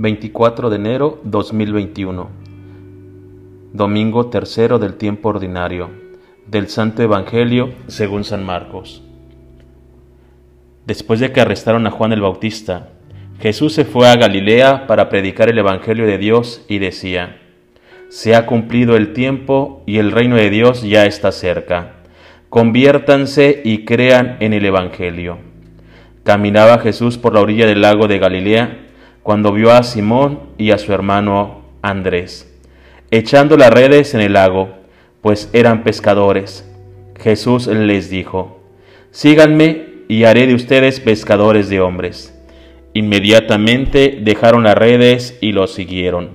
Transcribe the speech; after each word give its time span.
24 0.00 0.70
de 0.70 0.76
enero 0.76 1.20
2021. 1.24 2.30
Domingo 3.72 4.26
tercero 4.30 4.78
del 4.78 4.94
tiempo 4.94 5.30
ordinario. 5.30 5.90
Del 6.46 6.68
Santo 6.68 7.02
Evangelio 7.02 7.70
según 7.88 8.22
San 8.22 8.46
Marcos. 8.46 9.02
Después 10.86 11.18
de 11.18 11.32
que 11.32 11.40
arrestaron 11.40 11.84
a 11.88 11.90
Juan 11.90 12.12
el 12.12 12.20
Bautista, 12.20 12.90
Jesús 13.40 13.72
se 13.72 13.84
fue 13.84 14.06
a 14.06 14.14
Galilea 14.14 14.86
para 14.86 15.08
predicar 15.08 15.48
el 15.48 15.58
Evangelio 15.58 16.06
de 16.06 16.18
Dios 16.18 16.64
y 16.68 16.78
decía, 16.78 17.40
Se 18.08 18.36
ha 18.36 18.46
cumplido 18.46 18.96
el 18.96 19.12
tiempo 19.12 19.82
y 19.84 19.98
el 19.98 20.12
reino 20.12 20.36
de 20.36 20.48
Dios 20.48 20.82
ya 20.82 21.06
está 21.06 21.32
cerca. 21.32 21.94
Conviértanse 22.50 23.62
y 23.64 23.84
crean 23.84 24.36
en 24.38 24.52
el 24.52 24.64
Evangelio. 24.64 25.38
Caminaba 26.22 26.78
Jesús 26.78 27.18
por 27.18 27.34
la 27.34 27.40
orilla 27.40 27.66
del 27.66 27.80
lago 27.80 28.06
de 28.06 28.20
Galilea, 28.20 28.84
cuando 29.28 29.52
vio 29.52 29.72
a 29.72 29.82
Simón 29.82 30.40
y 30.56 30.70
a 30.70 30.78
su 30.78 30.90
hermano 30.90 31.60
Andrés, 31.82 32.50
echando 33.10 33.58
las 33.58 33.70
redes 33.70 34.14
en 34.14 34.22
el 34.22 34.32
lago, 34.32 34.70
pues 35.20 35.50
eran 35.52 35.84
pescadores. 35.84 36.66
Jesús 37.20 37.66
les 37.66 38.08
dijo, 38.08 38.62
Síganme 39.10 39.84
y 40.08 40.24
haré 40.24 40.46
de 40.46 40.54
ustedes 40.54 41.00
pescadores 41.00 41.68
de 41.68 41.78
hombres. 41.78 42.34
Inmediatamente 42.94 44.18
dejaron 44.22 44.62
las 44.62 44.78
redes 44.78 45.36
y 45.42 45.52
los 45.52 45.74
siguieron. 45.74 46.30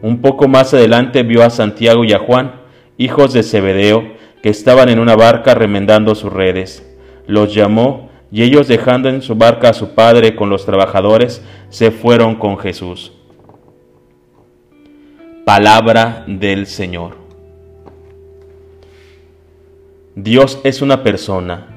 Un 0.00 0.20
poco 0.20 0.46
más 0.46 0.74
adelante 0.74 1.24
vio 1.24 1.42
a 1.42 1.50
Santiago 1.50 2.04
y 2.04 2.12
a 2.12 2.20
Juan, 2.20 2.52
hijos 2.98 3.32
de 3.32 3.42
Zebedeo, 3.42 4.12
que 4.44 4.50
estaban 4.50 4.90
en 4.90 5.00
una 5.00 5.16
barca 5.16 5.56
remendando 5.56 6.14
sus 6.14 6.32
redes. 6.32 6.88
Los 7.26 7.52
llamó 7.52 8.05
y 8.30 8.42
ellos 8.42 8.68
dejando 8.68 9.08
en 9.08 9.22
su 9.22 9.34
barca 9.34 9.70
a 9.70 9.74
su 9.74 9.94
padre 9.94 10.34
con 10.34 10.50
los 10.50 10.66
trabajadores, 10.66 11.44
se 11.68 11.90
fueron 11.90 12.36
con 12.36 12.58
Jesús. 12.58 13.12
Palabra 15.44 16.24
del 16.26 16.66
Señor. 16.66 17.16
Dios 20.14 20.60
es 20.64 20.82
una 20.82 21.02
persona, 21.02 21.68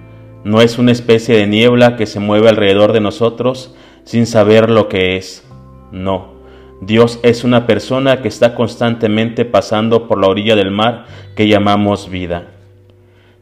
no 0.43 0.61
es 0.61 0.79
una 0.79 0.91
especie 0.91 1.37
de 1.37 1.45
niebla 1.45 1.97
que 1.97 2.05
se 2.05 2.19
mueve 2.19 2.49
alrededor 2.49 2.93
de 2.93 3.01
nosotros 3.01 3.75
sin 4.05 4.25
saber 4.25 4.69
lo 4.69 4.87
que 4.87 5.17
es. 5.17 5.45
No, 5.91 6.33
Dios 6.81 7.19
es 7.23 7.43
una 7.43 7.67
persona 7.67 8.21
que 8.21 8.29
está 8.29 8.55
constantemente 8.55 9.43
pasando 9.43 10.07
por 10.07 10.19
la 10.19 10.27
orilla 10.27 10.55
del 10.55 10.71
mar 10.71 11.05
que 11.35 11.47
llamamos 11.47 12.09
vida. 12.09 12.58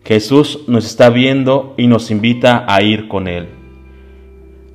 Jesús 0.07 0.61
nos 0.67 0.85
está 0.85 1.09
viendo 1.09 1.73
y 1.75 1.87
nos 1.87 2.11
invita 2.11 2.63
a 2.65 2.81
ir 2.81 3.09
con 3.09 3.27
Él. 3.27 3.49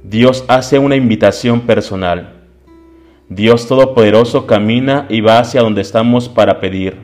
Dios 0.04 0.44
hace 0.46 0.78
una 0.78 0.94
invitación 0.94 1.62
personal. 1.62 2.42
Dios 3.30 3.66
Todopoderoso 3.66 4.46
camina 4.46 5.06
y 5.08 5.22
va 5.22 5.38
hacia 5.38 5.62
donde 5.62 5.80
estamos 5.80 6.28
para 6.28 6.60
pedir. 6.60 6.98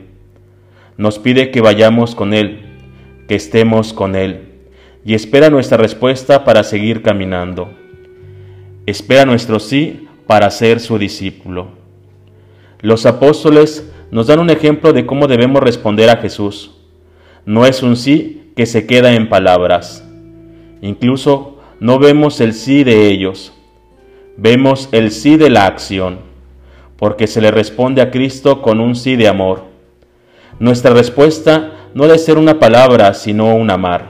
Nos 0.95 1.17
pide 1.17 1.49
que 1.49 1.59
vayamos 1.61 2.13
con 2.13 2.35
Él, 2.35 2.59
que 3.27 3.33
estemos 3.33 3.93
con 3.93 4.13
Él, 4.13 4.59
y 5.03 5.15
espera 5.15 5.49
nuestra 5.49 5.79
respuesta 5.79 6.45
para 6.45 6.63
seguir 6.63 7.01
caminando. 7.01 7.71
Espera 8.85 9.25
nuestro 9.25 9.59
sí 9.59 10.07
para 10.27 10.51
ser 10.51 10.81
su 10.81 10.99
discípulo. 10.99 11.69
Los 12.81 13.07
apóstoles 13.07 13.91
nos 14.11 14.27
dan 14.27 14.37
un 14.37 14.51
ejemplo 14.51 14.93
de 14.93 15.07
cómo 15.07 15.25
debemos 15.25 15.63
responder 15.63 16.11
a 16.11 16.17
Jesús 16.17 16.75
no 17.49 17.65
es 17.65 17.81
un 17.81 17.97
sí 17.97 18.51
que 18.55 18.67
se 18.67 18.85
queda 18.85 19.15
en 19.15 19.27
palabras. 19.27 20.07
Incluso 20.83 21.57
no 21.79 21.97
vemos 21.97 22.41
el 22.41 22.53
sí 22.53 22.83
de 22.83 23.07
ellos, 23.07 23.53
vemos 24.37 24.87
el 24.91 25.09
sí 25.09 25.35
de 25.35 25.49
la 25.49 25.65
acción, 25.65 26.19
porque 26.95 27.25
se 27.25 27.41
le 27.41 27.49
responde 27.49 28.03
a 28.03 28.11
Cristo 28.11 28.61
con 28.61 28.79
un 28.79 28.95
sí 28.95 29.15
de 29.15 29.27
amor. 29.27 29.63
Nuestra 30.59 30.93
respuesta 30.93 31.89
no 31.95 32.03
debe 32.03 32.19
ser 32.19 32.37
una 32.37 32.59
palabra, 32.59 33.15
sino 33.15 33.55
un 33.55 33.71
amar. 33.71 34.09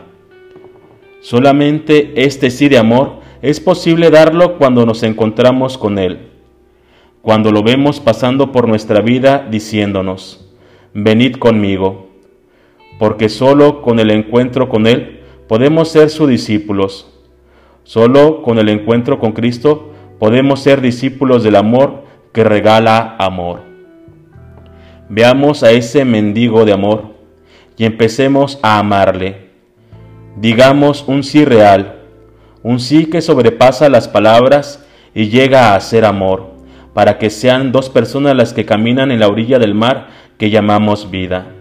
Solamente 1.21 2.11
este 2.21 2.51
sí 2.51 2.67
de 2.67 2.77
amor 2.77 3.21
es 3.41 3.61
posible 3.61 4.09
darlo 4.09 4.57
cuando 4.57 4.85
nos 4.85 5.01
encontramos 5.01 5.77
con 5.77 5.97
Él, 5.97 6.27
cuando 7.21 7.53
lo 7.53 7.63
vemos 7.63 8.01
pasando 8.01 8.51
por 8.51 8.67
nuestra 8.67 8.99
vida 8.99 9.47
diciéndonos, 9.49 10.45
venid 10.93 11.37
conmigo 11.37 12.08
porque 12.99 13.29
solo 13.29 13.81
con 13.81 13.99
el 13.99 14.11
encuentro 14.11 14.69
con 14.69 14.85
Él 14.85 15.21
podemos 15.47 15.89
ser 15.89 16.11
sus 16.11 16.29
discípulos. 16.29 17.07
Solo 17.83 18.43
con 18.43 18.59
el 18.59 18.69
encuentro 18.69 19.17
con 19.19 19.31
Cristo 19.31 19.93
podemos 20.19 20.59
ser 20.59 20.81
discípulos 20.81 21.41
del 21.41 21.55
amor 21.55 22.03
que 22.33 22.43
regala 22.43 23.15
amor. 23.17 23.61
Veamos 25.07 25.63
a 25.63 25.71
ese 25.71 26.05
mendigo 26.05 26.65
de 26.65 26.73
amor 26.73 27.15
y 27.77 27.85
empecemos 27.85 28.59
a 28.61 28.77
amarle. 28.77 29.47
Digamos 30.35 31.05
un 31.07 31.23
sí 31.23 31.45
real, 31.45 32.01
un 32.61 32.79
sí 32.79 33.05
que 33.05 33.21
sobrepasa 33.21 33.89
las 33.89 34.09
palabras 34.09 34.85
y 35.15 35.29
llega 35.29 35.73
a 35.73 35.79
ser 35.79 36.05
amor, 36.05 36.49
para 36.93 37.17
que 37.17 37.29
sean 37.29 37.71
dos 37.71 37.89
personas 37.89 38.35
las 38.35 38.53
que 38.53 38.65
caminan 38.65 39.09
en 39.09 39.21
la 39.21 39.29
orilla 39.29 39.57
del 39.57 39.73
mar 39.73 40.09
que 40.37 40.49
llamamos 40.49 41.09
vida. 41.09 41.55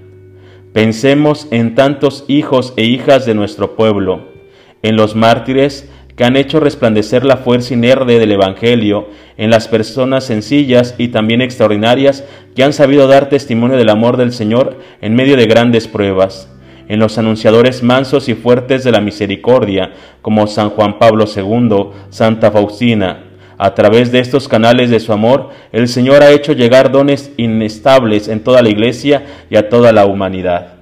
Pensemos 0.72 1.48
en 1.50 1.74
tantos 1.74 2.24
hijos 2.28 2.74
e 2.76 2.84
hijas 2.84 3.24
de 3.24 3.34
nuestro 3.34 3.74
pueblo, 3.74 4.28
en 4.82 4.96
los 4.96 5.16
mártires 5.16 5.88
que 6.14 6.24
han 6.24 6.36
hecho 6.36 6.60
resplandecer 6.60 7.24
la 7.24 7.38
fuerza 7.38 7.74
inerte 7.74 8.18
del 8.18 8.32
Evangelio, 8.32 9.08
en 9.36 9.50
las 9.50 9.68
personas 9.68 10.24
sencillas 10.24 10.94
y 10.98 11.08
también 11.08 11.40
extraordinarias 11.40 12.24
que 12.54 12.64
han 12.64 12.72
sabido 12.72 13.06
dar 13.06 13.28
testimonio 13.28 13.76
del 13.76 13.88
amor 13.88 14.16
del 14.16 14.32
Señor 14.32 14.78
en 15.00 15.14
medio 15.14 15.36
de 15.36 15.46
grandes 15.46 15.86
pruebas, 15.86 16.52
en 16.88 16.98
los 16.98 17.18
anunciadores 17.18 17.82
mansos 17.82 18.28
y 18.28 18.34
fuertes 18.34 18.82
de 18.84 18.92
la 18.92 19.00
misericordia, 19.00 19.92
como 20.22 20.48
San 20.48 20.70
Juan 20.70 20.98
Pablo 20.98 21.24
II, 21.34 21.90
Santa 22.10 22.50
Faustina, 22.50 23.27
a 23.58 23.74
través 23.74 24.12
de 24.12 24.20
estos 24.20 24.48
canales 24.48 24.88
de 24.88 25.00
su 25.00 25.12
amor, 25.12 25.50
el 25.72 25.88
Señor 25.88 26.22
ha 26.22 26.30
hecho 26.30 26.52
llegar 26.52 26.92
dones 26.92 27.32
inestables 27.36 28.28
en 28.28 28.40
toda 28.40 28.62
la 28.62 28.68
iglesia 28.68 29.26
y 29.50 29.56
a 29.56 29.68
toda 29.68 29.92
la 29.92 30.06
humanidad. 30.06 30.77